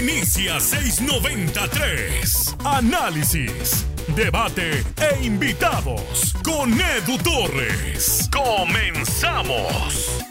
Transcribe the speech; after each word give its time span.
Inicia 0.00 0.58
693. 0.58 2.56
Análisis, 2.64 3.86
debate 4.16 4.82
e 4.96 5.26
invitados 5.26 6.34
con 6.42 6.72
Edu 6.72 7.18
Torres. 7.18 8.30
Comenzamos. 8.32 10.24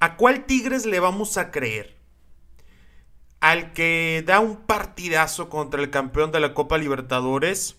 ¿A 0.00 0.16
cuál 0.16 0.46
Tigres 0.46 0.86
le 0.86 1.00
vamos 1.00 1.36
a 1.36 1.50
creer? 1.50 1.98
¿Al 3.40 3.74
que 3.74 4.24
da 4.26 4.40
un 4.40 4.56
partidazo 4.56 5.50
contra 5.50 5.82
el 5.82 5.90
campeón 5.90 6.32
de 6.32 6.40
la 6.40 6.54
Copa 6.54 6.78
Libertadores? 6.78 7.76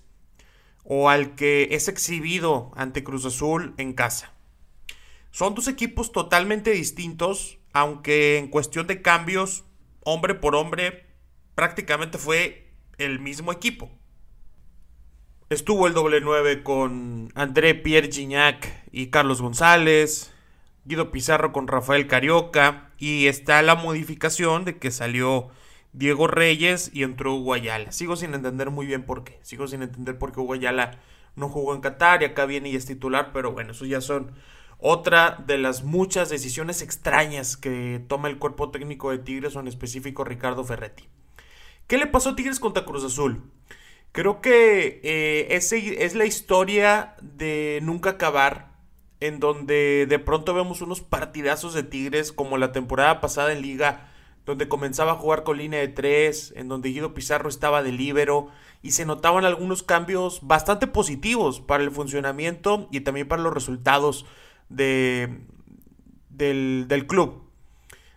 ¿O 0.84 1.09
al 1.09 1.34
que 1.34 1.70
es 1.71 1.88
exhibido 1.88 2.71
ante 2.75 3.04
Cruz 3.04 3.25
Azul 3.25 3.73
en 3.78 3.93
casa? 3.93 4.32
Son 5.32 5.55
dos 5.55 5.68
equipos 5.68 6.12
totalmente 6.12 6.70
distintos, 6.70 7.57
aunque 7.73 8.38
en 8.38 8.48
cuestión 8.48 8.86
de 8.86 9.02
cambios, 9.02 9.64
hombre 10.04 10.36
por 10.36 10.55
hombre, 10.55 11.05
prácticamente 11.55 12.18
fue 12.18 12.68
el 12.97 13.19
mismo 13.19 13.51
equipo. 13.51 13.89
Estuvo 15.50 15.87
el 15.87 15.93
doble 15.93 16.21
9 16.21 16.64
con 16.64 17.32
André 17.36 17.75
Pierre 17.75 18.11
Gignac 18.11 18.86
y 18.92 19.07
Carlos 19.07 19.42
González, 19.42 20.33
Guido 20.86 21.11
Pizarro 21.11 21.51
con 21.51 21.68
Rafael 21.68 22.07
Carioca, 22.07 22.92
y 22.97 23.28
está 23.28 23.61
la 23.61 23.75
modificación 23.75 24.64
de 24.64 24.78
que 24.78 24.92
salió 24.92 25.50
Diego 25.93 26.28
Reyes 26.28 26.89
y 26.93 27.04
entró 27.04 27.33
Guayala. 27.36 27.92
Sigo 27.92 28.15
sin 28.15 28.33
entender 28.33 28.70
muy 28.70 28.86
bien 28.86 29.04
por 29.04 29.23
qué. 29.23 29.39
Sigo 29.42 29.68
sin 29.68 29.81
entender 29.81 30.18
por 30.18 30.31
qué 30.31 30.39
Guayala 30.39 31.00
no 31.36 31.50
jugó 31.50 31.75
en 31.75 31.81
Qatar 31.81 32.22
y 32.22 32.25
acá 32.25 32.45
viene 32.45 32.70
y 32.70 32.75
es 32.75 32.86
titular, 32.86 33.31
pero 33.33 33.52
bueno, 33.52 33.72
eso 33.72 33.86
ya 33.86 34.02
son 34.02 34.31
otra 34.81 35.38
de 35.45 35.59
las 35.59 35.84
muchas 35.84 36.30
decisiones 36.30 36.81
extrañas 36.81 37.56
que 37.56 38.03
toma 38.08 38.28
el 38.28 38.40
cuerpo 38.40 38.72
técnico 38.72 39.12
de 39.12 39.20
Tigres 39.20 39.56
o 39.56 39.59
en 39.59 39.67
específico 39.67 40.23
Ricardo 40.23 40.64
Ferretti. 40.64 41.08
¿Qué 41.86 41.98
le 41.98 42.08
pasó 42.08 42.31
a 42.31 42.36
Tigres 42.36 42.59
contra 42.59 42.84
Cruz 42.84 43.04
Azul? 43.04 43.44
Creo 44.12 44.42
que 44.42 45.00
eh, 45.04 45.48
es 45.52 46.16
la 46.16 46.26
historia 46.26 47.16
de 47.22 47.80
nunca 47.84 48.12
acabar, 48.12 48.72
en 49.20 49.40
donde 49.40 50.08
de 50.10 50.20
pronto 50.20 50.54
vemos 50.56 50.82
unos 50.82 51.00
partidazos 51.02 51.76
de 51.76 51.84
Tigres 51.84 52.32
como 52.32 52.58
la 52.58 52.72
temporada 52.72 53.22
pasada 53.22 53.54
en 53.54 53.62
liga, 53.62 54.10
donde 54.48 54.68
comenzaba 54.68 55.12
a 55.12 55.16
jugar 55.16 55.44
con 55.44 55.60
línea 55.60 55.80
de 55.80 55.90
tres, 55.90 56.54
en 56.58 56.68
donde 56.68 56.90
Guido 56.90 57.14
Pizarro 57.14 57.48
estaba 57.48 57.84
de 57.84 57.92
líbero 57.92 58.48
y 58.82 58.92
se 58.92 59.06
notaban 59.06 59.45
algunos 59.45 59.84
cambios 59.84 60.40
bastante 60.42 60.88
positivos 60.88 61.62
para 61.62 61.84
el 61.84 61.92
funcionamiento 61.92 62.88
y 62.92 63.02
también 63.02 63.28
para 63.28 63.44
los 63.44 63.54
resultados 63.54 64.26
de, 64.72 65.41
del, 66.30 66.86
del 66.88 67.08
club. 67.08 67.50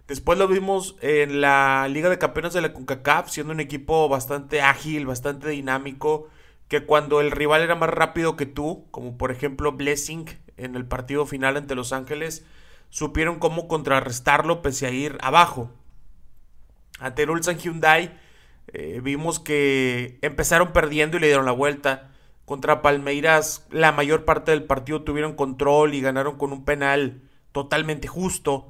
Después 0.06 0.38
lo 0.38 0.48
vimos 0.48 0.96
en 1.00 1.40
la 1.40 1.88
Liga 1.88 2.10
de 2.10 2.18
Campeones 2.18 2.52
de 2.52 2.60
la 2.60 2.74
CONCACAF, 2.74 3.30
siendo 3.30 3.52
un 3.52 3.60
equipo 3.60 4.08
bastante 4.08 4.60
ágil, 4.60 5.06
bastante 5.06 5.48
dinámico, 5.48 6.28
que 6.68 6.84
cuando 6.84 7.20
el 7.20 7.30
rival 7.30 7.62
era 7.62 7.74
más 7.74 7.88
rápido 7.88 8.36
que 8.36 8.46
tú, 8.46 8.86
como 8.90 9.16
por 9.16 9.30
ejemplo 9.30 9.72
Blessing 9.72 10.26
en 10.56 10.74
el 10.74 10.84
partido 10.84 11.24
final 11.26 11.56
ante 11.56 11.74
Los 11.74 11.92
Ángeles, 11.92 12.44
supieron 12.90 13.38
cómo 13.38 13.66
contrarrestarlo 13.66 14.62
pese 14.62 14.86
a 14.86 14.90
ir 14.90 15.18
abajo. 15.20 15.70
Ante 17.00 17.22
el 17.22 17.30
Ulsan 17.30 17.58
Hyundai 17.58 18.18
eh, 18.68 19.00
vimos 19.02 19.40
que 19.40 20.18
empezaron 20.22 20.72
perdiendo 20.72 21.16
y 21.16 21.20
le 21.20 21.26
dieron 21.26 21.46
la 21.46 21.52
vuelta. 21.52 22.12
Contra 22.44 22.82
Palmeiras 22.82 23.66
la 23.70 23.92
mayor 23.92 24.24
parte 24.24 24.50
del 24.50 24.64
partido 24.64 25.02
tuvieron 25.02 25.34
control 25.34 25.94
y 25.94 26.00
ganaron 26.00 26.36
con 26.36 26.52
un 26.52 26.64
penal 26.64 27.22
totalmente 27.52 28.08
justo. 28.08 28.68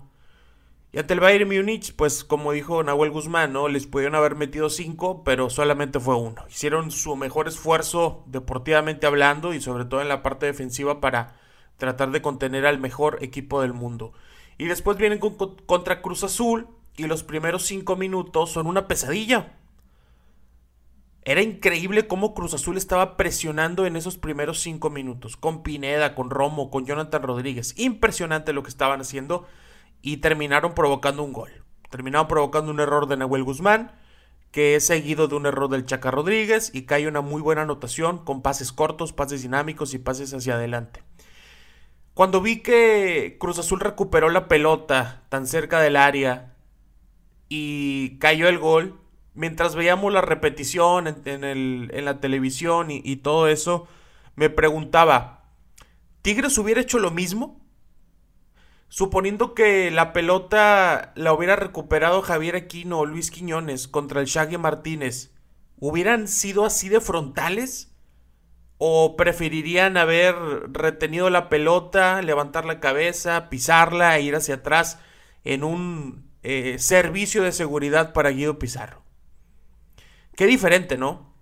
Y 0.92 0.98
ante 1.00 1.14
el 1.14 1.18
Bayern 1.18 1.48
Múnich, 1.48 1.96
pues 1.96 2.22
como 2.22 2.52
dijo 2.52 2.80
Nahuel 2.84 3.10
Guzmán, 3.10 3.52
¿no? 3.52 3.66
Les 3.66 3.88
pudieron 3.88 4.14
haber 4.14 4.36
metido 4.36 4.70
cinco, 4.70 5.24
pero 5.24 5.50
solamente 5.50 5.98
fue 5.98 6.14
uno. 6.14 6.44
Hicieron 6.48 6.92
su 6.92 7.16
mejor 7.16 7.48
esfuerzo 7.48 8.22
deportivamente 8.26 9.08
hablando 9.08 9.54
y 9.54 9.60
sobre 9.60 9.86
todo 9.86 10.02
en 10.02 10.08
la 10.08 10.22
parte 10.22 10.46
defensiva 10.46 11.00
para 11.00 11.34
tratar 11.78 12.12
de 12.12 12.22
contener 12.22 12.64
al 12.64 12.78
mejor 12.78 13.18
equipo 13.22 13.60
del 13.60 13.72
mundo. 13.72 14.12
Y 14.56 14.66
después 14.66 14.96
vienen 14.96 15.18
contra 15.18 16.00
Cruz 16.00 16.22
Azul 16.22 16.68
y 16.96 17.08
los 17.08 17.24
primeros 17.24 17.64
cinco 17.64 17.96
minutos 17.96 18.52
son 18.52 18.68
una 18.68 18.86
pesadilla. 18.86 19.58
Era 21.26 21.40
increíble 21.40 22.06
cómo 22.06 22.34
Cruz 22.34 22.52
Azul 22.52 22.76
estaba 22.76 23.16
presionando 23.16 23.86
en 23.86 23.96
esos 23.96 24.18
primeros 24.18 24.60
cinco 24.60 24.90
minutos, 24.90 25.38
con 25.38 25.62
Pineda, 25.62 26.14
con 26.14 26.28
Romo, 26.28 26.70
con 26.70 26.84
Jonathan 26.84 27.22
Rodríguez. 27.22 27.72
Impresionante 27.78 28.52
lo 28.52 28.62
que 28.62 28.68
estaban 28.68 29.00
haciendo 29.00 29.46
y 30.02 30.18
terminaron 30.18 30.74
provocando 30.74 31.22
un 31.22 31.32
gol. 31.32 31.50
Terminaron 31.88 32.28
provocando 32.28 32.70
un 32.70 32.80
error 32.80 33.08
de 33.08 33.16
Nahuel 33.16 33.42
Guzmán, 33.42 33.92
que 34.50 34.76
es 34.76 34.86
seguido 34.86 35.26
de 35.26 35.34
un 35.34 35.46
error 35.46 35.70
del 35.70 35.86
Chaca 35.86 36.10
Rodríguez 36.10 36.70
y 36.74 36.82
cae 36.82 37.08
una 37.08 37.22
muy 37.22 37.40
buena 37.40 37.62
anotación 37.62 38.18
con 38.22 38.42
pases 38.42 38.70
cortos, 38.70 39.14
pases 39.14 39.42
dinámicos 39.42 39.94
y 39.94 39.98
pases 39.98 40.34
hacia 40.34 40.56
adelante. 40.56 41.02
Cuando 42.12 42.42
vi 42.42 42.60
que 42.60 43.38
Cruz 43.40 43.58
Azul 43.58 43.80
recuperó 43.80 44.28
la 44.28 44.46
pelota 44.46 45.24
tan 45.30 45.46
cerca 45.46 45.80
del 45.80 45.96
área 45.96 46.54
y 47.48 48.18
cayó 48.18 48.46
el 48.46 48.58
gol, 48.58 49.00
mientras 49.34 49.74
veíamos 49.74 50.12
la 50.12 50.20
repetición 50.20 51.22
en, 51.24 52.04
la 52.04 52.20
televisión 52.20 52.88
y, 52.90 53.16
todo 53.16 53.48
eso, 53.48 53.86
me 54.36 54.50
preguntaba, 54.50 55.44
¿Tigres 56.22 56.56
hubiera 56.56 56.80
hecho 56.80 56.98
lo 56.98 57.10
mismo? 57.10 57.60
Suponiendo 58.88 59.54
que 59.54 59.90
la 59.90 60.12
pelota 60.12 61.12
la 61.16 61.32
hubiera 61.32 61.56
recuperado 61.56 62.22
Javier 62.22 62.56
Aquino 62.56 63.00
o 63.00 63.06
Luis 63.06 63.30
Quiñones 63.30 63.88
contra 63.88 64.20
el 64.20 64.26
Shaggy 64.26 64.56
Martínez, 64.56 65.32
¿hubieran 65.78 66.28
sido 66.28 66.64
así 66.64 66.88
de 66.88 67.00
frontales? 67.00 67.92
¿O 68.78 69.16
preferirían 69.16 69.96
haber 69.96 70.34
retenido 70.72 71.28
la 71.28 71.48
pelota, 71.48 72.22
levantar 72.22 72.64
la 72.64 72.80
cabeza, 72.80 73.50
pisarla 73.50 74.16
e 74.16 74.22
ir 74.22 74.34
hacia 74.34 74.56
atrás 74.56 74.98
en 75.44 75.64
un 75.64 76.30
eh, 76.42 76.76
servicio 76.78 77.42
de 77.42 77.52
seguridad 77.52 78.12
para 78.12 78.30
Guido 78.30 78.58
Pizarro? 78.58 79.03
Qué 80.36 80.46
diferente, 80.46 80.98
¿no? 80.98 81.32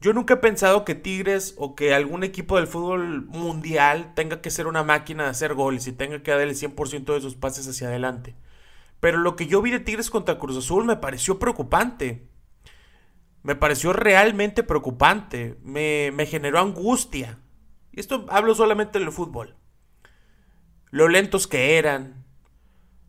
Yo 0.00 0.14
nunca 0.14 0.34
he 0.34 0.38
pensado 0.38 0.84
que 0.86 0.94
Tigres 0.94 1.54
o 1.58 1.74
que 1.74 1.92
algún 1.92 2.24
equipo 2.24 2.56
del 2.56 2.66
fútbol 2.66 3.26
mundial 3.26 4.14
tenga 4.14 4.40
que 4.40 4.50
ser 4.50 4.66
una 4.66 4.82
máquina 4.82 5.24
de 5.24 5.30
hacer 5.30 5.54
goles 5.54 5.86
y 5.86 5.92
tenga 5.92 6.22
que 6.22 6.30
dar 6.30 6.40
el 6.40 6.54
100% 6.54 7.12
de 7.12 7.20
sus 7.20 7.34
pases 7.34 7.68
hacia 7.68 7.88
adelante. 7.88 8.34
Pero 8.98 9.18
lo 9.18 9.36
que 9.36 9.46
yo 9.46 9.60
vi 9.60 9.70
de 9.70 9.80
Tigres 9.80 10.08
contra 10.08 10.38
Cruz 10.38 10.56
Azul 10.56 10.86
me 10.86 10.96
pareció 10.96 11.38
preocupante. 11.38 12.26
Me 13.42 13.56
pareció 13.56 13.92
realmente 13.92 14.62
preocupante. 14.62 15.58
Me, 15.62 16.10
me 16.14 16.24
generó 16.24 16.60
angustia. 16.60 17.38
Y 17.92 18.00
esto 18.00 18.24
hablo 18.30 18.54
solamente 18.54 18.98
del 18.98 19.12
fútbol. 19.12 19.56
Lo 20.90 21.08
lentos 21.08 21.46
que 21.46 21.76
eran, 21.76 22.19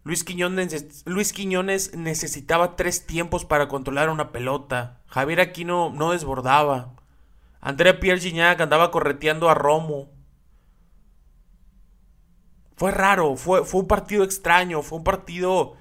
Luis 0.04 0.24
Quiñones, 0.24 1.96
necesitaba 1.96 2.76
tres 2.76 3.06
tiempos 3.06 3.46
para 3.46 3.68
controlar 3.68 4.10
una 4.10 4.32
pelota. 4.32 5.02
Javier 5.08 5.42
Aquino 5.42 5.92
no 5.92 6.12
desbordaba. 6.12 6.96
Andrea 7.60 8.00
Pierre 8.00 8.20
Gignac 8.20 8.60
andaba 8.60 8.90
correteando 8.90 9.50
a 9.50 9.54
Romo. 9.54 10.10
Fue 12.76 12.90
raro, 12.90 13.36
fue, 13.36 13.62
un 13.74 13.88
partido 13.88 14.24
extraño, 14.24 14.82
fue 14.82 14.98
un 14.98 15.04
partido 15.04 15.78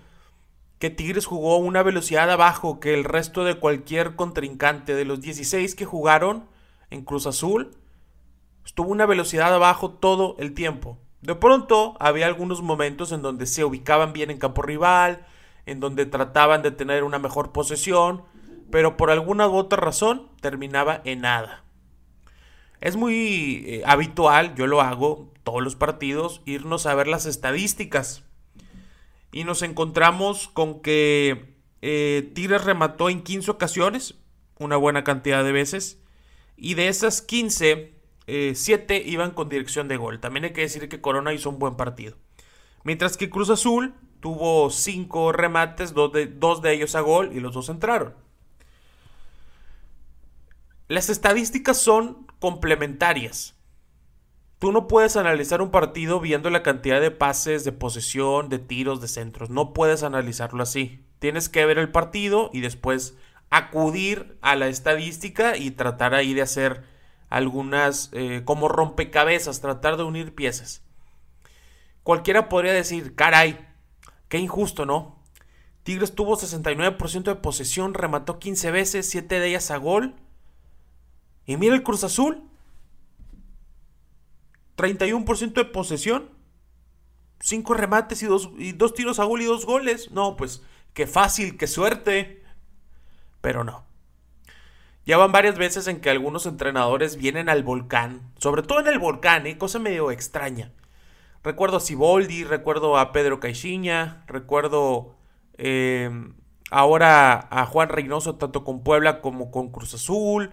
que 0.79 0.91
Tigres 0.91 1.25
jugó 1.25 1.57
una 1.57 1.83
velocidad 1.83 2.31
abajo 2.31 2.79
que 2.79 2.93
el 2.93 3.05
resto 3.05 3.45
de 3.45 3.59
cualquier 3.59 4.17
contrincante. 4.17 4.95
De 4.95 5.07
los 5.07 5.23
16 5.23 5.75
que 5.75 5.87
jugaron 5.87 6.47
en 6.91 7.03
Cruz 7.05 7.27
Azul, 7.27 7.75
estuvo 8.67 8.91
una 8.91 9.07
velocidad 9.07 9.55
abajo 9.55 9.93
todo 9.93 10.37
el 10.39 10.53
tiempo. 10.53 10.99
De 11.23 11.35
pronto 11.35 11.97
había 12.01 12.27
algunos 12.27 12.63
momentos 12.63 13.13
en 13.13 13.23
donde 13.23 13.47
se 13.47 13.65
ubicaban 13.65 14.13
bien 14.13 14.31
en 14.31 14.39
campo 14.39 14.63
rival, 14.63 15.27
en 15.67 15.81
donde 15.81 16.07
trataban 16.07 16.63
de 16.63 16.71
tener 16.71 17.05
una 17.05 17.19
mejor 17.19 17.53
posesión, 17.53 18.25
pero 18.71 18.97
por 18.97 19.11
alguna 19.11 19.49
u 19.49 19.57
otra 19.57 19.81
razón 19.81 20.29
terminaba 20.41 21.03
en 21.05 21.21
nada. 21.21 21.65
Es 22.81 22.97
muy 22.97 23.65
eh, 23.67 23.83
habitual, 23.85 24.55
yo 24.55 24.67
lo 24.67 24.81
hago 24.81 25.31
todos 25.45 25.63
los 25.63 25.77
partidos, 25.77 26.41
irnos 26.47 26.87
a 26.87 26.95
ver 26.95 27.09
las 27.09 27.27
estadísticas. 27.27 28.25
Y 29.33 29.45
nos 29.45 29.63
encontramos 29.63 30.49
con 30.49 30.81
que 30.81 31.55
eh, 31.83 32.31
Tigres 32.35 32.65
remató 32.65 33.11
en 33.11 33.23
15 33.23 33.51
ocasiones, 33.51 34.15
una 34.59 34.77
buena 34.77 35.05
cantidad 35.05 35.45
de 35.45 35.53
veces, 35.53 35.99
y 36.57 36.75
de 36.75 36.89
esas 36.89 37.21
15, 37.23 38.00
7 38.27 38.97
eh, 38.97 39.03
iban 39.07 39.33
con 39.33 39.49
dirección 39.49 39.89
de 39.89 39.97
gol. 39.97 40.21
También 40.21 40.45
hay 40.45 40.53
que 40.53 40.63
decir 40.63 40.89
que 40.89 41.01
Corona 41.01 41.33
hizo 41.33 41.51
un 41.51 41.59
buen 41.59 41.77
partido. 41.77 42.17
Mientras 42.85 43.17
que 43.17 43.31
Cruz 43.31 43.51
Azul 43.51 43.95
tuvo 44.21 44.71
5 44.71 45.33
remates, 45.33 45.95
dos 45.95 46.13
de, 46.13 46.27
dos 46.27 46.63
de 46.63 46.73
ellos 46.73 46.95
a 46.95 47.01
gol 47.01 47.31
y 47.35 47.41
los 47.41 47.55
dos 47.55 47.69
entraron. 47.69 48.15
Las 50.89 51.09
estadísticas 51.09 51.79
son 51.79 52.27
complementarias. 52.41 53.55
Tú 54.59 54.73
no 54.73 54.89
puedes 54.89 55.17
analizar 55.17 55.63
un 55.63 55.71
partido 55.71 56.21
viendo 56.21 56.51
la 56.51 56.63
cantidad 56.63 57.01
de 57.01 57.11
pases, 57.11 57.65
de 57.65 57.73
posesión, 57.73 58.49
de 58.49 58.59
tiros, 58.59 59.01
de 59.01 59.09
centros. 59.09 59.51
No 59.51 59.73
puedes 59.73 60.03
analizarlo 60.03 60.63
así. 60.63 61.05
Tienes 61.19 61.49
que 61.49 61.65
ver 61.65 61.79
el 61.79 61.91
partido 61.91 62.51
y 62.53 62.61
después 62.61 63.17
acudir 63.51 64.37
a 64.43 64.57
la 64.57 64.69
estadística 64.69 65.57
y 65.57 65.71
tratar 65.71 66.15
ahí 66.15 66.35
de 66.35 66.43
hacer 66.43 66.85
algunas 67.31 68.11
eh, 68.13 68.43
como 68.45 68.69
rompecabezas, 68.69 69.61
tratar 69.61 69.97
de 69.97 70.03
unir 70.03 70.35
piezas. 70.35 70.83
Cualquiera 72.03 72.49
podría 72.49 72.73
decir, 72.73 73.15
caray, 73.15 73.67
qué 74.29 74.39
injusto, 74.39 74.85
¿no? 74.85 75.17
Tigres 75.85 76.15
tuvo 76.15 76.37
69% 76.37 77.23
de 77.23 77.37
posesión, 77.37 77.95
remató 77.95 78.39
15 78.39 78.71
veces, 78.71 79.09
7 79.09 79.41
de 79.41 79.49
ellas 79.49 79.71
a 79.71 79.77
gol. 79.77 80.17
Y 81.47 81.57
mira 81.57 81.75
el 81.75 81.83
Cruz 81.83 82.05
Azul, 82.05 82.43
31% 84.77 85.53
de 85.53 85.65
posesión. 85.65 86.31
5 87.43 87.73
remates 87.73 88.23
y 88.23 88.27
dos, 88.27 88.51
y 88.59 88.73
dos 88.73 88.93
tiros 88.93 89.19
a 89.19 89.25
gol 89.25 89.41
y 89.41 89.47
dos 89.47 89.65
goles. 89.65 90.11
No, 90.11 90.37
pues 90.37 90.63
qué 90.93 91.07
fácil, 91.07 91.57
qué 91.57 91.67
suerte. 91.67 92.45
Pero 93.41 93.65
no. 93.65 93.90
Ya 95.07 95.17
van 95.17 95.33
varias 95.33 95.57
veces 95.57 95.87
en 95.87 96.01
que 96.01 96.11
algunos 96.11 96.47
entrenadores 96.47 97.17
vienen 97.17 97.49
al 97.49 97.63
volcán. 97.63 98.33
Sobre 98.39 98.63
todo 98.63 98.81
en 98.81 98.87
el 98.87 98.99
volcán, 98.99 99.47
¿eh? 99.47 99.59
cosa 99.59 99.79
medio 99.79 100.11
extraña. 100.11 100.73
Recuerdo 101.43 101.79
a 101.79 101.81
Siboldi, 101.81 102.45
recuerdo 102.45 102.99
a 102.99 103.13
Pedro 103.13 103.41
Caixinha, 103.41 104.25
recuerdo 104.27 105.17
eh, 105.57 106.11
ahora 106.71 107.49
a 107.51 107.65
Juan 107.65 107.89
Reynoso 107.89 108.37
tanto 108.37 108.63
con 108.63 108.83
Puebla 108.83 109.23
como 109.23 109.51
con 109.51 109.71
Cruz 109.71 109.95
Azul. 109.95 110.53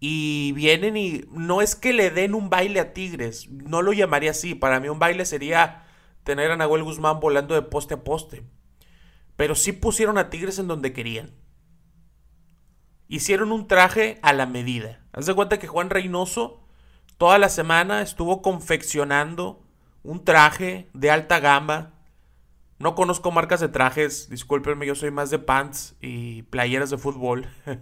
Y 0.00 0.52
vienen 0.52 0.98
y 0.98 1.24
no 1.30 1.62
es 1.62 1.74
que 1.74 1.94
le 1.94 2.10
den 2.10 2.34
un 2.34 2.50
baile 2.50 2.78
a 2.78 2.92
Tigres, 2.92 3.48
no 3.48 3.80
lo 3.80 3.94
llamaría 3.94 4.32
así. 4.32 4.54
Para 4.54 4.78
mí 4.78 4.90
un 4.90 4.98
baile 4.98 5.24
sería 5.24 5.86
tener 6.24 6.50
a 6.50 6.56
Nahuel 6.56 6.82
Guzmán 6.82 7.20
volando 7.20 7.54
de 7.54 7.62
poste 7.62 7.94
a 7.94 8.04
poste. 8.04 8.44
Pero 9.36 9.54
sí 9.54 9.72
pusieron 9.72 10.18
a 10.18 10.28
Tigres 10.28 10.58
en 10.58 10.68
donde 10.68 10.92
querían. 10.92 11.43
Hicieron 13.08 13.52
un 13.52 13.68
traje 13.68 14.18
a 14.22 14.32
la 14.32 14.46
medida. 14.46 15.00
Haz 15.12 15.26
de 15.26 15.34
cuenta 15.34 15.58
que 15.58 15.66
Juan 15.66 15.90
Reynoso 15.90 16.60
toda 17.18 17.38
la 17.38 17.48
semana 17.48 18.02
estuvo 18.02 18.42
confeccionando 18.42 19.62
un 20.02 20.24
traje 20.24 20.88
de 20.92 21.10
alta 21.10 21.40
gama. 21.40 21.92
No 22.78 22.94
conozco 22.94 23.30
marcas 23.30 23.60
de 23.60 23.68
trajes, 23.68 24.28
discúlpenme, 24.28 24.86
yo 24.86 24.94
soy 24.94 25.10
más 25.10 25.30
de 25.30 25.38
pants 25.38 25.96
y 26.00 26.42
playeras 26.42 26.90
de 26.90 26.98
fútbol. 26.98 27.48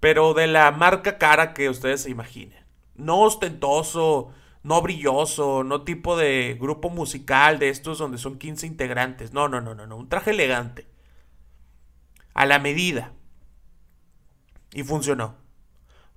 pero 0.00 0.34
de 0.34 0.46
la 0.46 0.70
marca 0.70 1.18
cara 1.18 1.54
que 1.54 1.68
ustedes 1.68 2.02
se 2.02 2.10
imaginen. 2.10 2.64
No 2.94 3.20
ostentoso, 3.20 4.30
no 4.62 4.82
brilloso, 4.82 5.64
no 5.64 5.82
tipo 5.82 6.16
de 6.16 6.56
grupo 6.60 6.90
musical 6.90 7.58
de 7.58 7.68
estos 7.70 7.98
donde 7.98 8.18
son 8.18 8.38
15 8.38 8.66
integrantes. 8.66 9.32
No, 9.32 9.48
no, 9.48 9.60
no, 9.60 9.74
no, 9.74 9.86
no. 9.86 9.96
Un 9.96 10.08
traje 10.08 10.30
elegante. 10.30 10.86
A 12.34 12.46
la 12.46 12.58
medida. 12.58 13.12
Y 14.76 14.82
funcionó. 14.82 15.36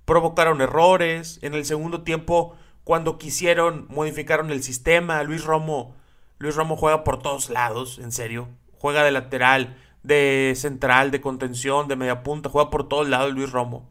Provocaron 0.04 0.60
errores. 0.60 1.38
En 1.40 1.54
el 1.54 1.64
segundo 1.64 2.02
tiempo, 2.02 2.54
cuando 2.84 3.16
quisieron, 3.16 3.86
modificaron 3.88 4.50
el 4.50 4.62
sistema. 4.62 5.22
Luis 5.22 5.44
Romo. 5.44 5.96
Luis 6.36 6.56
Romo 6.56 6.76
juega 6.76 7.02
por 7.02 7.22
todos 7.22 7.48
lados, 7.48 7.98
en 7.98 8.12
serio. 8.12 8.48
Juega 8.72 9.02
de 9.02 9.12
lateral, 9.12 9.78
de 10.02 10.52
central, 10.56 11.10
de 11.10 11.22
contención, 11.22 11.88
de 11.88 11.96
media 11.96 12.22
punta, 12.22 12.50
juega 12.50 12.68
por 12.68 12.86
todos 12.86 13.08
lados 13.08 13.32
Luis 13.32 13.50
Romo. 13.50 13.90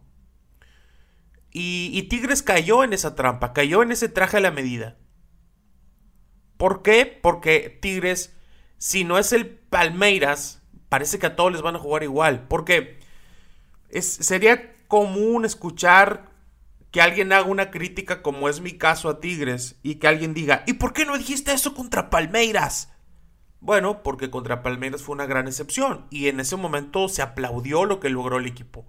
Y, 1.52 2.04
Tigres 2.04 2.44
cayó 2.44 2.84
en 2.84 2.94
esa 2.94 3.16
trampa, 3.16 3.54
cayó 3.54 3.82
en 3.82 3.92
ese 3.92 4.08
traje 4.08 4.38
a 4.38 4.42
la 4.42 4.52
medida. 4.52 4.98
¿Por 6.58 6.84
qué? 6.84 7.08
Porque 7.08 7.76
Tigres, 7.82 8.36
si 8.78 9.04
no 9.04 9.18
es 9.18 9.34
el 9.34 9.48
Palmeiras, 9.48 10.62
parece 10.90 11.18
que 11.18 11.26
a 11.26 11.36
todos 11.36 11.52
les 11.52 11.64
van 11.64 11.76
a 11.76 11.80
jugar 11.80 12.04
igual. 12.04 12.46
Porque 12.48 12.99
es, 13.90 14.06
sería 14.06 14.76
común 14.88 15.46
escuchar 15.46 16.30
que 16.92 17.02
alguien 17.02 17.32
haga 17.32 17.46
una 17.46 17.70
crítica 17.70 18.22
como 18.22 18.50
es 18.50 18.62
mi 18.62 18.74
caso 18.74 19.10
a 19.10 19.20
Tigres 19.20 19.80
y 19.84 19.96
que 19.96 20.08
alguien 20.08 20.34
diga, 20.34 20.64
¿y 20.66 20.74
por 20.74 20.94
qué 20.94 21.06
no 21.06 21.18
dijiste 21.18 21.54
eso 21.54 21.74
contra 21.74 22.10
Palmeiras? 22.10 22.92
Bueno, 23.62 24.04
porque 24.04 24.30
contra 24.30 24.64
Palmeiras 24.64 25.04
fue 25.04 25.14
una 25.14 25.26
gran 25.26 25.48
excepción 25.48 26.06
y 26.10 26.28
en 26.28 26.40
ese 26.40 26.56
momento 26.56 27.10
se 27.10 27.22
aplaudió 27.22 27.86
lo 27.86 28.00
que 28.00 28.10
logró 28.10 28.38
el 28.38 28.46
equipo. 28.46 28.88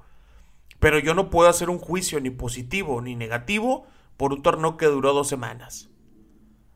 Pero 0.79 0.99
yo 0.99 1.15
no 1.15 1.29
puedo 1.29 1.49
hacer 1.51 1.69
un 1.69 1.79
juicio 1.79 2.21
ni 2.21 2.31
positivo 2.31 3.03
ni 3.03 3.17
negativo 3.17 3.87
por 4.17 4.33
un 4.33 4.43
torneo 4.43 4.77
que 4.77 4.87
duró 4.87 5.13
dos 5.13 5.29
semanas. 5.29 5.91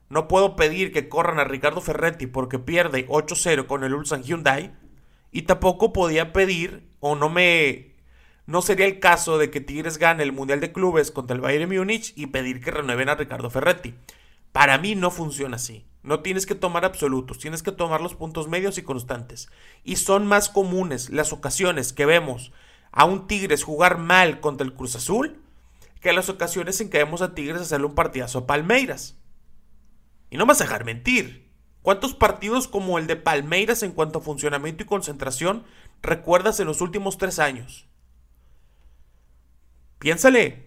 No 0.09 0.27
puedo 0.27 0.55
pedir 0.55 0.91
que 0.91 1.09
corran 1.09 1.39
a 1.39 1.45
Ricardo 1.45 1.81
Ferretti 1.81 2.27
porque 2.27 2.59
pierde 2.59 3.07
8-0 3.07 3.65
con 3.65 3.83
el 3.83 3.95
Ulsan 3.95 4.23
Hyundai 4.23 4.75
y 5.31 5.43
tampoco 5.43 5.91
podía 5.91 6.31
pedir 6.31 6.87
o 6.99 7.15
no 7.15 7.29
me 7.29 7.94
no 8.45 8.61
sería 8.61 8.85
el 8.85 8.99
caso 8.99 9.37
de 9.37 9.49
que 9.49 9.61
Tigres 9.61 9.97
gane 9.97 10.23
el 10.23 10.31
Mundial 10.31 10.59
de 10.59 10.71
Clubes 10.71 11.11
contra 11.11 11.35
el 11.35 11.41
Bayern 11.41 11.73
Múnich 11.73 12.13
y 12.15 12.27
pedir 12.27 12.61
que 12.61 12.71
renueven 12.71 13.09
a 13.09 13.15
Ricardo 13.15 13.49
Ferretti. 13.49 13.95
Para 14.51 14.77
mí 14.77 14.95
no 14.95 15.09
funciona 15.09 15.55
así. 15.55 15.85
No 16.03 16.19
tienes 16.19 16.45
que 16.45 16.53
tomar 16.53 16.85
absolutos, 16.85 17.39
tienes 17.39 17.63
que 17.63 17.71
tomar 17.71 18.01
los 18.01 18.13
puntos 18.13 18.47
medios 18.47 18.77
y 18.77 18.83
constantes. 18.83 19.49
Y 19.83 19.95
son 19.95 20.27
más 20.27 20.49
comunes 20.49 21.09
las 21.09 21.33
ocasiones 21.33 21.91
que 21.91 22.05
vemos 22.05 22.51
a 22.91 23.05
un 23.05 23.27
Tigres 23.27 23.63
jugar 23.63 23.97
mal 23.97 24.39
contra 24.39 24.65
el 24.65 24.73
Cruz 24.73 24.95
Azul 24.95 25.41
que 25.99 26.13
las 26.13 26.29
ocasiones 26.29 26.79
en 26.81 26.91
que 26.91 26.99
vemos 26.99 27.23
a 27.23 27.33
Tigres 27.33 27.61
hacerle 27.61 27.87
un 27.87 27.95
partidazo 27.95 28.37
a 28.37 28.45
Palmeiras. 28.45 29.17
Y 30.29 30.37
no 30.37 30.45
me 30.45 30.49
vas 30.49 30.61
a 30.61 30.65
dejar 30.65 30.85
mentir. 30.85 31.49
¿Cuántos 31.81 32.13
partidos 32.13 32.67
como 32.67 32.99
el 32.99 33.07
de 33.07 33.15
Palmeiras 33.15 33.81
en 33.81 33.91
cuanto 33.91 34.19
a 34.19 34.21
funcionamiento 34.21 34.83
y 34.83 34.85
concentración 34.85 35.63
recuerdas 36.03 36.59
en 36.59 36.67
los 36.67 36.81
últimos 36.81 37.17
tres 37.17 37.39
años? 37.39 37.87
Piénsale, 39.99 40.65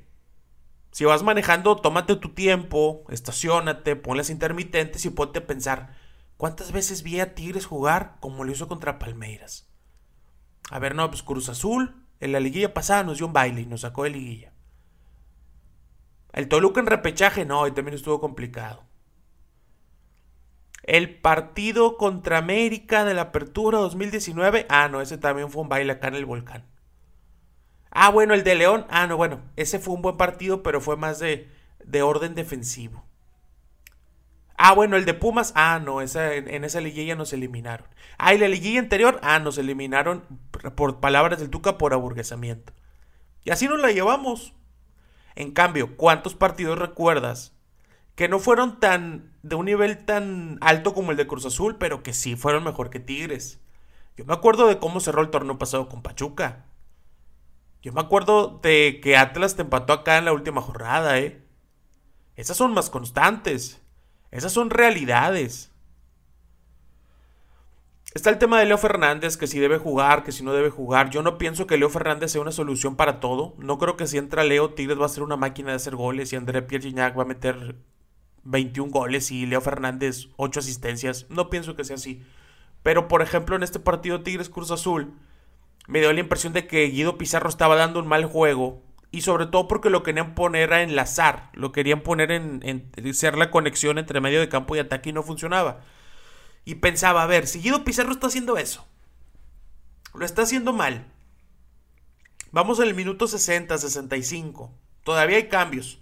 si 0.91 1.05
vas 1.05 1.23
manejando, 1.23 1.77
tómate 1.77 2.17
tu 2.17 2.31
tiempo, 2.31 3.05
estacionate, 3.11 3.95
pon 3.95 4.17
las 4.17 4.31
intermitentes 4.31 5.05
y 5.05 5.11
ponte 5.11 5.41
a 5.41 5.47
pensar, 5.47 5.95
¿cuántas 6.37 6.73
veces 6.73 7.03
vi 7.03 7.21
a 7.21 7.35
Tigres 7.35 7.67
jugar 7.67 8.17
como 8.21 8.45
lo 8.45 8.53
hizo 8.53 8.69
contra 8.69 8.99
Palmeiras? 8.99 9.69
A 10.71 10.79
ver, 10.79 10.95
no, 10.95 11.09
pues 11.09 11.23
Cruz 11.23 11.49
Azul, 11.49 12.05
en 12.21 12.33
la 12.33 12.41
liguilla 12.41 12.75
pasada 12.75 13.05
nos 13.05 13.19
dio 13.19 13.27
un 13.27 13.33
baile 13.33 13.61
y 13.61 13.67
nos 13.67 13.83
sacó 13.83 14.05
de 14.05 14.11
liguilla. 14.11 14.53
El 16.33 16.49
Toluca 16.49 16.81
en 16.81 16.87
repechaje, 16.87 17.45
no, 17.45 17.67
y 17.67 17.73
también 17.73 17.95
estuvo 17.95 18.21
complicado. 18.21 18.85
El 20.83 21.21
partido 21.21 21.97
contra 21.97 22.39
América 22.39 23.05
de 23.05 23.15
la 23.15 23.23
Apertura 23.23 23.79
2019, 23.79 24.67
ah, 24.69 24.89
no, 24.89 25.01
ese 25.01 25.19
también 25.19 25.51
fue 25.51 25.63
un 25.63 25.69
baile 25.69 25.93
acá 25.93 26.09
en 26.09 26.15
el 26.15 26.25
volcán. 26.25 26.65
Ah, 28.01 28.11
bueno, 28.11 28.33
el 28.35 28.45
de 28.45 28.55
León. 28.55 28.87
Ah, 28.91 29.09
no, 29.09 29.17
bueno, 29.17 29.41
ese 29.57 29.81
fue 29.81 29.93
un 29.93 30.03
buen 30.03 30.17
partido, 30.17 30.63
pero 30.63 30.81
fue 30.81 30.97
más 30.97 31.19
de, 31.19 31.49
de 31.85 32.03
orden 32.03 32.37
defensivo. 32.37 33.05
Ah, 34.57 34.73
bueno, 34.73 34.97
el 34.97 35.05
de 35.05 35.15
Pumas. 35.15 35.53
Ah, 35.57 35.81
no, 35.85 36.01
esa, 36.01 36.33
en, 36.35 36.63
esa 36.63 36.81
liguilla 36.81 37.17
nos 37.17 37.33
eliminaron. 37.33 37.89
Ah, 38.17 38.35
y 38.35 38.39
la 38.39 38.47
liguilla 38.47 38.79
anterior. 38.79 39.19
Ah, 39.25 39.41
nos 39.41 39.59
eliminaron, 39.59 40.23
por 40.77 41.01
palabras 41.01 41.41
del 41.41 41.51
Tuca, 41.51 41.77
por 41.77 41.93
aburguesamiento. 41.93 42.73
Y 43.43 43.51
así 43.51 43.67
nos 43.67 43.81
la 43.81 43.91
llevamos. 43.91 44.55
En 45.35 45.51
cambio, 45.51 45.97
¿cuántos 45.97 46.37
partidos 46.37 46.79
recuerdas 46.79 47.57
que 48.15 48.29
no 48.29 48.39
fueron 48.39 48.79
tan 48.79 49.33
de 49.43 49.57
un 49.57 49.65
nivel 49.65 50.05
tan 50.05 50.59
alto 50.61 50.95
como 50.95 51.11
el 51.11 51.17
de 51.17 51.27
Cruz 51.27 51.47
Azul, 51.47 51.79
pero 51.81 52.05
que 52.05 52.13
sí 52.13 52.37
fueron 52.37 52.63
mejor 52.63 52.91
que 52.91 53.01
Tigres? 53.01 53.59
Yo 54.17 54.25
me 54.25 54.35
acuerdo 54.35 54.69
de 54.69 54.79
cómo 54.79 55.01
cerró 55.01 55.21
el 55.21 55.31
torneo 55.31 55.59
pasado 55.59 55.89
con 55.89 56.03
Pachuca. 56.05 56.68
Yo 57.83 57.93
me 57.93 58.01
acuerdo 58.01 58.61
de 58.63 59.01
que 59.03 59.17
Atlas 59.17 59.57
te 59.57 59.63
empató 59.63 59.93
acá 59.93 60.19
en 60.19 60.25
la 60.25 60.33
última 60.33 60.61
jornada, 60.61 61.19
¿eh? 61.19 61.45
Esas 62.37 62.57
son 62.57 62.73
más 62.73 62.91
constantes. 62.91 63.81
Esas 64.31 64.53
son 64.53 64.71
realidades. 64.71 65.73
Está 68.15 68.31
el 68.31 68.39
tema 68.39 68.59
de 68.59 68.67
Leo 68.67 68.79
Fernández, 68.79 69.37
que 69.37 69.47
si 69.47 69.59
debe 69.59 69.79
jugar, 69.79 70.25
que 70.25 70.33
si 70.33 70.43
no 70.43 70.53
debe 70.53 70.71
jugar. 70.71 71.11
Yo 71.11 71.23
no 71.23 71.39
pienso 71.39 71.67
que 71.67 71.77
Leo 71.77 71.91
Fernández 71.91 72.33
sea 72.33 72.41
una 72.41 72.53
solución 72.53 72.97
para 72.97 73.21
todo. 73.21 73.55
No 73.59 73.79
creo 73.79 73.97
que 73.97 74.07
si 74.07 74.19
entra 74.19 74.45
Leo, 74.45 74.75
Tigres 74.75 75.01
va 75.01 75.07
a 75.07 75.11
ser 75.11 75.23
una 75.23 75.37
máquina 75.37 75.71
de 75.71 75.77
hacer 75.77 75.95
goles 75.95 76.33
y 76.33 76.37
André 76.37 76.63
Pierre 76.63 76.93
va 76.93 77.23
a 77.23 77.27
meter 77.27 77.77
21 78.45 78.91
goles 78.91 79.31
y 79.31 79.47
Leo 79.47 79.61
Fernández 79.61 80.29
8 80.37 80.61
asistencias. 80.61 81.27
No 81.29 81.51
pienso 81.51 81.77
que 81.77 81.85
sea 81.85 81.97
así. 81.97 82.23
Pero 82.83 83.09
por 83.09 83.21
ejemplo, 83.23 83.57
en 83.57 83.63
este 83.63 83.79
partido 83.79 84.23
Tigres 84.23 84.49
Cruz 84.49 84.71
Azul, 84.71 85.13
me 85.89 86.01
dio 86.01 86.13
la 86.13 86.21
impresión 86.21 86.53
de 86.53 86.67
que 86.67 86.87
Guido 86.87 87.17
Pizarro 87.17 87.49
estaba 87.49 87.75
dando 87.75 87.99
un 87.99 88.07
mal 88.07 88.27
juego. 88.27 88.83
Y 89.11 89.23
sobre 89.23 89.47
todo 89.47 89.69
porque 89.69 89.89
lo 89.89 90.03
querían 90.03 90.35
poner 90.35 90.75
a 90.75 90.83
enlazar. 90.83 91.51
Lo 91.55 91.73
querían 91.73 92.03
poner 92.03 92.31
en, 92.31 92.61
en 92.63 93.15
ser 93.15 93.39
la 93.39 93.51
conexión 93.51 93.97
entre 93.97 94.21
medio 94.21 94.39
de 94.39 94.51
campo 94.51 94.77
y 94.77 94.81
ataque 94.81 95.09
y 95.11 95.13
no 95.15 95.23
funcionaba. 95.23 95.81
Y 96.67 96.77
pensaba, 96.77 97.23
a 97.23 97.27
ver, 97.27 97.47
si 97.47 97.61
Guido 97.61 97.85
Pizarro 97.85 98.13
está 98.13 98.27
haciendo 98.27 98.59
eso. 98.59 98.87
Lo 100.13 100.27
está 100.27 100.43
haciendo 100.43 100.75
mal. 100.75 101.07
Vamos 102.53 102.81
en 102.81 102.89
el 102.89 102.95
minuto 102.95 103.27
60, 103.27 103.79
65. 103.79 104.71
Todavía 105.05 105.39
hay 105.39 105.49
cambios. 105.49 106.01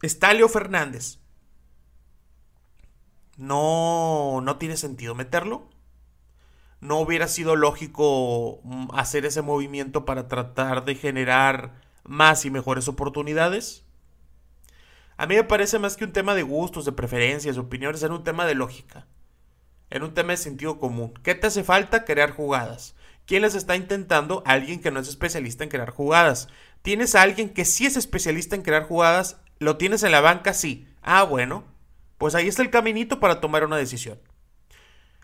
está 0.00 0.30
Fernández. 0.48 1.18
No, 3.36 4.40
no 4.42 4.56
tiene 4.56 4.78
sentido 4.78 5.14
meterlo. 5.14 5.68
No 6.80 6.98
hubiera 6.98 7.28
sido 7.28 7.56
lógico 7.56 8.60
mm, 8.64 8.88
hacer 8.92 9.24
ese 9.26 9.42
movimiento 9.42 10.04
para 10.04 10.28
tratar 10.28 10.84
de 10.84 10.94
generar 10.94 11.80
más 12.04 12.44
y 12.44 12.50
mejores 12.50 12.88
oportunidades. 12.88 13.84
A 15.16 15.26
mí 15.26 15.34
me 15.34 15.44
parece 15.44 15.78
más 15.78 15.96
que 15.96 16.04
un 16.04 16.12
tema 16.12 16.34
de 16.34 16.42
gustos, 16.42 16.84
de 16.84 16.92
preferencias, 16.92 17.56
de 17.56 17.60
opiniones, 17.60 18.02
era 18.02 18.14
un 18.14 18.24
tema 18.24 18.46
de 18.46 18.54
lógica. 18.54 19.06
Era 19.88 20.04
un 20.04 20.14
tema 20.14 20.32
de 20.32 20.36
sentido 20.36 20.78
común. 20.78 21.14
¿Qué 21.22 21.34
te 21.34 21.46
hace 21.46 21.64
falta? 21.64 22.04
Crear 22.04 22.32
jugadas. 22.32 22.94
¿Quién 23.24 23.42
les 23.42 23.54
está 23.54 23.76
intentando? 23.76 24.42
Alguien 24.46 24.80
que 24.80 24.90
no 24.90 25.00
es 25.00 25.08
especialista 25.08 25.64
en 25.64 25.70
crear 25.70 25.90
jugadas. 25.90 26.48
¿Tienes 26.82 27.14
a 27.14 27.22
alguien 27.22 27.50
que 27.50 27.64
sí 27.64 27.86
es 27.86 27.96
especialista 27.96 28.54
en 28.54 28.62
crear 28.62 28.84
jugadas? 28.84 29.40
¿Lo 29.58 29.76
tienes 29.76 30.02
en 30.02 30.12
la 30.12 30.20
banca? 30.20 30.54
Sí. 30.54 30.86
Ah, 31.02 31.24
bueno. 31.24 31.64
Pues 32.18 32.34
ahí 32.34 32.48
está 32.48 32.62
el 32.62 32.70
caminito 32.70 33.20
para 33.20 33.40
tomar 33.40 33.64
una 33.64 33.76
decisión. 33.76 34.18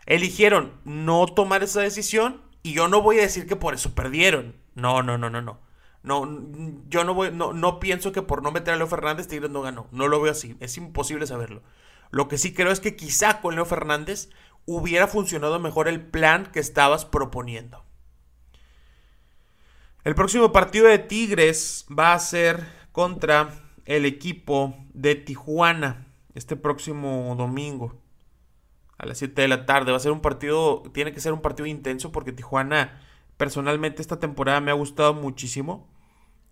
Eligieron 0.05 0.73
no 0.83 1.25
tomar 1.27 1.63
esa 1.63 1.81
decisión 1.81 2.41
y 2.61 2.73
yo 2.73 2.87
no 2.87 3.01
voy 3.01 3.19
a 3.19 3.23
decir 3.23 3.47
que 3.47 3.55
por 3.55 3.73
eso 3.73 3.93
perdieron. 3.95 4.55
No, 4.75 5.03
no, 5.03 5.17
no, 5.17 5.29
no, 5.29 5.41
no. 5.41 5.59
No, 6.01 6.27
yo 6.89 7.05
no 7.05 7.13
voy, 7.13 7.31
no, 7.31 7.53
no 7.53 7.79
pienso 7.79 8.11
que 8.11 8.21
por 8.21 8.43
no 8.43 8.51
meter 8.51 8.73
a 8.73 8.77
Leo 8.77 8.87
Fernández 8.87 9.27
Tigres 9.27 9.49
no 9.49 9.61
ganó. 9.61 9.87
No 9.91 10.07
lo 10.07 10.21
veo 10.21 10.31
así. 10.31 10.57
Es 10.59 10.77
imposible 10.77 11.27
saberlo. 11.27 11.61
Lo 12.11 12.27
que 12.27 12.37
sí 12.37 12.53
creo 12.53 12.71
es 12.71 12.81
que 12.81 12.95
quizá 12.95 13.39
con 13.39 13.55
Leo 13.55 13.65
Fernández 13.65 14.29
hubiera 14.65 15.07
funcionado 15.07 15.59
mejor 15.59 15.87
el 15.87 16.01
plan 16.01 16.49
que 16.51 16.59
estabas 16.59 17.05
proponiendo. 17.05 17.83
El 20.03 20.15
próximo 20.15 20.51
partido 20.51 20.87
de 20.87 20.99
Tigres 20.99 21.85
va 21.87 22.13
a 22.13 22.19
ser 22.19 22.67
contra 22.91 23.49
el 23.85 24.05
equipo 24.05 24.75
de 24.93 25.15
Tijuana 25.15 26.07
este 26.35 26.57
próximo 26.57 27.35
domingo 27.37 28.02
a 28.97 29.05
las 29.05 29.17
7 29.17 29.41
de 29.41 29.47
la 29.47 29.65
tarde. 29.65 29.91
Va 29.91 29.97
a 29.97 30.01
ser 30.01 30.11
un 30.11 30.21
partido, 30.21 30.83
tiene 30.93 31.13
que 31.13 31.19
ser 31.19 31.33
un 31.33 31.41
partido 31.41 31.65
intenso 31.67 32.11
porque 32.11 32.31
Tijuana 32.31 33.01
personalmente 33.37 34.01
esta 34.01 34.19
temporada 34.19 34.61
me 34.61 34.71
ha 34.71 34.75
gustado 34.75 35.13
muchísimo. 35.13 35.87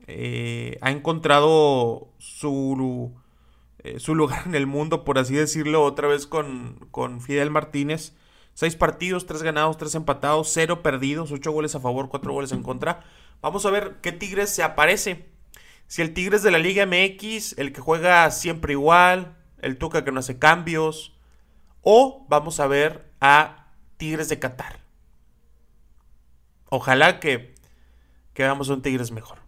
Eh, 0.07 0.77
ha 0.81 0.91
encontrado 0.91 2.09
su, 2.17 3.13
eh, 3.79 3.99
su 3.99 4.15
lugar 4.15 4.43
en 4.45 4.55
el 4.55 4.67
mundo, 4.67 5.03
por 5.03 5.19
así 5.19 5.35
decirlo, 5.35 5.83
otra 5.83 6.07
vez 6.07 6.27
con, 6.27 6.87
con 6.91 7.21
Fidel 7.21 7.51
Martínez. 7.51 8.13
Seis 8.53 8.75
partidos, 8.75 9.25
tres 9.25 9.43
ganados, 9.43 9.77
tres 9.77 9.95
empatados, 9.95 10.49
cero 10.51 10.83
perdidos, 10.83 11.31
ocho 11.31 11.51
goles 11.51 11.73
a 11.75 11.79
favor, 11.79 12.09
cuatro 12.09 12.33
goles 12.33 12.51
en 12.51 12.63
contra. 12.63 13.03
Vamos 13.41 13.65
a 13.65 13.71
ver 13.71 13.97
qué 14.01 14.11
Tigres 14.11 14.49
se 14.49 14.61
aparece. 14.61 15.25
Si 15.87 16.01
el 16.01 16.13
Tigres 16.13 16.43
de 16.43 16.51
la 16.51 16.57
Liga 16.57 16.85
MX, 16.85 17.57
el 17.57 17.73
que 17.73 17.81
juega 17.81 18.29
siempre 18.31 18.73
igual, 18.73 19.37
el 19.61 19.77
Tuca 19.77 20.03
que 20.03 20.11
no 20.11 20.19
hace 20.19 20.37
cambios, 20.37 21.17
o 21.81 22.25
vamos 22.29 22.59
a 22.59 22.67
ver 22.67 23.11
a 23.19 23.73
Tigres 23.97 24.29
de 24.29 24.39
Qatar. 24.39 24.79
Ojalá 26.69 27.19
que, 27.19 27.53
que 28.33 28.43
veamos 28.43 28.69
un 28.69 28.81
Tigres 28.81 29.11
mejor. 29.11 29.39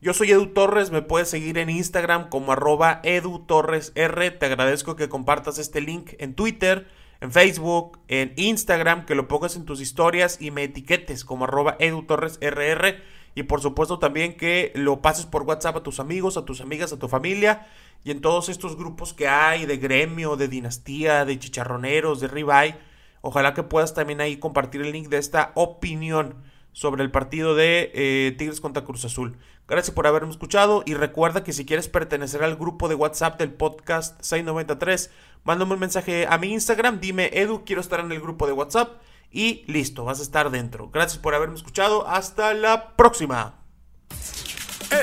Yo 0.00 0.12
soy 0.12 0.30
Edu 0.30 0.48
Torres, 0.48 0.90
me 0.90 1.02
puedes 1.02 1.30
seguir 1.30 1.56
en 1.56 1.70
Instagram 1.70 2.28
como 2.28 2.52
arroba 2.52 3.00
Edu 3.04 3.46
Torres 3.46 3.92
R. 3.94 4.30
Te 4.32 4.46
agradezco 4.46 4.96
que 4.96 5.08
compartas 5.08 5.58
este 5.58 5.80
link 5.80 6.12
en 6.18 6.34
Twitter, 6.34 6.88
en 7.20 7.32
Facebook, 7.32 7.98
en 8.08 8.34
Instagram, 8.36 9.06
que 9.06 9.14
lo 9.14 9.28
pongas 9.28 9.56
en 9.56 9.64
tus 9.64 9.80
historias 9.80 10.42
y 10.42 10.50
me 10.50 10.64
etiquetes 10.64 11.24
como 11.24 11.44
arroba 11.44 11.76
Edu 11.78 12.02
Torres 12.02 12.38
RR. 12.42 13.02
Y 13.34 13.44
por 13.44 13.60
supuesto 13.60 13.98
también 13.98 14.36
que 14.36 14.72
lo 14.74 15.02
pases 15.02 15.26
por 15.26 15.42
WhatsApp 15.42 15.76
a 15.76 15.82
tus 15.82 16.00
amigos, 16.00 16.36
a 16.36 16.44
tus 16.44 16.60
amigas, 16.60 16.92
a 16.92 16.98
tu 16.98 17.08
familia 17.08 17.66
y 18.04 18.10
en 18.10 18.20
todos 18.20 18.48
estos 18.48 18.76
grupos 18.76 19.12
que 19.12 19.28
hay 19.28 19.66
de 19.66 19.78
gremio, 19.78 20.36
de 20.36 20.48
dinastía, 20.48 21.24
de 21.24 21.38
chicharroneros, 21.38 22.20
de 22.20 22.28
ribeye. 22.28 22.76
Ojalá 23.22 23.54
que 23.54 23.62
puedas 23.62 23.94
también 23.94 24.20
ahí 24.20 24.36
compartir 24.36 24.82
el 24.82 24.92
link 24.92 25.08
de 25.08 25.18
esta 25.18 25.52
opinión 25.54 26.36
sobre 26.72 27.02
el 27.02 27.10
partido 27.10 27.54
de 27.54 27.90
eh, 27.94 28.34
Tigres 28.36 28.60
contra 28.60 28.84
Cruz 28.84 29.04
Azul. 29.04 29.36
Gracias 29.66 29.94
por 29.94 30.06
haberme 30.06 30.30
escuchado 30.30 30.82
y 30.84 30.92
recuerda 30.92 31.42
que 31.42 31.54
si 31.54 31.64
quieres 31.64 31.88
pertenecer 31.88 32.42
al 32.42 32.56
grupo 32.56 32.88
de 32.88 32.96
WhatsApp 32.96 33.38
del 33.38 33.52
podcast 33.52 34.20
693, 34.20 35.10
mándame 35.44 35.72
un 35.72 35.80
mensaje 35.80 36.26
a 36.28 36.36
mi 36.36 36.52
Instagram, 36.52 37.00
dime 37.00 37.30
Edu, 37.32 37.64
quiero 37.64 37.80
estar 37.80 38.00
en 38.00 38.12
el 38.12 38.20
grupo 38.20 38.46
de 38.46 38.52
WhatsApp 38.52 39.00
y 39.34 39.64
listo, 39.66 40.04
vas 40.04 40.20
a 40.20 40.22
estar 40.22 40.50
dentro. 40.50 40.88
Gracias 40.90 41.18
por 41.18 41.34
haberme 41.34 41.56
escuchado, 41.56 42.06
hasta 42.08 42.54
la 42.54 42.94
próxima. 42.94 43.56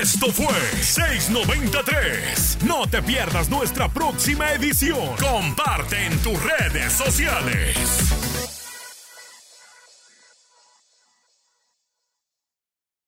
Esto 0.00 0.32
fue 0.32 0.54
693. 0.80 2.64
No 2.64 2.86
te 2.86 3.02
pierdas 3.02 3.50
nuestra 3.50 3.88
próxima 3.88 4.52
edición. 4.52 5.16
Comparte 5.20 6.06
en 6.06 6.18
tus 6.20 6.42
redes 6.42 6.92
sociales. 6.94 8.21